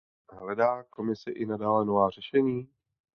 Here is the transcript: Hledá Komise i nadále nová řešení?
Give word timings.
Hledá 0.29 0.83
Komise 0.83 1.31
i 1.31 1.45
nadále 1.45 1.85
nová 1.85 2.09
řešení? 2.09 2.69